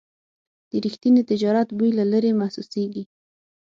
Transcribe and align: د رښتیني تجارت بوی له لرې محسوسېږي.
د 0.69 0.71
رښتیني 0.85 1.21
تجارت 1.31 1.67
بوی 1.77 1.91
له 1.99 2.03
لرې 2.11 2.31
محسوسېږي. 2.41 3.03